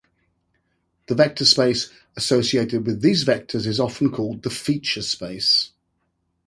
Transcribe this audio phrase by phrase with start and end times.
[1.05, 5.73] The vector space associated with these vectors is often called the feature space.